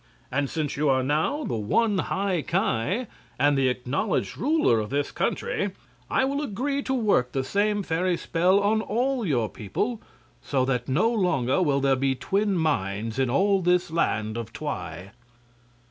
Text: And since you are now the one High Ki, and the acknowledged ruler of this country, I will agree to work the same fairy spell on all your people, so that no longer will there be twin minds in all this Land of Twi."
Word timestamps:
And 0.31 0.49
since 0.49 0.75
you 0.77 0.89
are 0.89 1.03
now 1.03 1.43
the 1.43 1.55
one 1.57 1.95
High 1.99 2.41
Ki, 2.41 3.05
and 3.37 3.55
the 3.55 3.69
acknowledged 3.69 4.35
ruler 4.35 4.79
of 4.79 4.89
this 4.89 5.11
country, 5.11 5.73
I 6.09 6.25
will 6.25 6.41
agree 6.41 6.81
to 6.81 6.93
work 6.95 7.33
the 7.33 7.43
same 7.43 7.83
fairy 7.83 8.17
spell 8.17 8.59
on 8.61 8.81
all 8.81 9.27
your 9.27 9.47
people, 9.47 10.01
so 10.41 10.65
that 10.65 10.89
no 10.89 11.13
longer 11.13 11.61
will 11.61 11.81
there 11.81 11.95
be 11.95 12.15
twin 12.15 12.57
minds 12.57 13.19
in 13.19 13.29
all 13.29 13.61
this 13.61 13.91
Land 13.91 14.37
of 14.37 14.51
Twi." 14.51 15.11